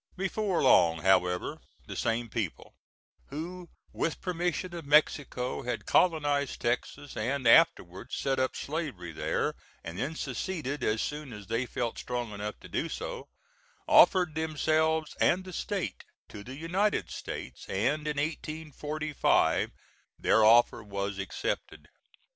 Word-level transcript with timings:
Before 0.17 0.63
long, 0.63 1.03
however, 1.03 1.61
the 1.85 1.95
same 1.95 2.27
people 2.27 2.73
who 3.27 3.69
with 3.93 4.19
permission 4.19 4.73
of 4.73 4.83
Mexico 4.87 5.61
had 5.61 5.85
colonized 5.85 6.59
Texas, 6.61 7.15
and 7.15 7.47
afterwards 7.47 8.15
set 8.17 8.39
up 8.39 8.55
slavery 8.55 9.11
there, 9.11 9.53
and 9.83 9.99
then 9.99 10.15
seceded 10.15 10.83
as 10.83 11.03
soon 11.03 11.31
as 11.31 11.45
they 11.45 11.67
felt 11.67 11.99
strong 11.99 12.31
enough 12.31 12.59
to 12.61 12.67
do 12.67 12.89
so 12.89 13.29
offered 13.87 14.33
themselves 14.33 15.15
and 15.21 15.43
the 15.45 15.53
State 15.53 16.03
to 16.29 16.43
the 16.43 16.55
United 16.55 17.11
States, 17.11 17.67
and 17.69 18.07
in 18.07 18.17
1845 18.17 19.69
their 20.17 20.43
offer 20.43 20.81
was 20.81 21.19
accepted. 21.19 21.87